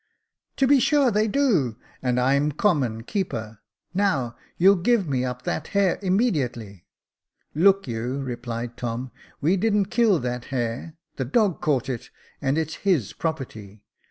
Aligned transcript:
•* 0.53 0.55
To 0.55 0.65
be 0.65 0.79
sure 0.79 1.11
they 1.11 1.27
do— 1.27 1.77
and 2.01 2.19
I'm 2.19 2.53
common 2.53 3.03
keeper. 3.03 3.59
Now 3.93 4.35
you'll 4.57 4.77
give 4.77 5.07
me 5.07 5.23
up 5.23 5.43
that 5.43 5.67
hare 5.77 5.99
immediately."" 6.01 6.87
Look 7.53 7.87
you," 7.87 8.17
replied 8.17 8.77
Tom," 8.77 9.11
we 9.41 9.57
didn't 9.57 9.91
kill 9.91 10.17
that 10.17 10.45
hare, 10.45 10.95
the 11.17 11.25
dog 11.25 11.61
caught 11.61 11.87
it, 11.87 12.09
and 12.41 12.57
it 12.57 12.69
is 12.69 12.75
his 12.77 13.13
property. 13.13 13.83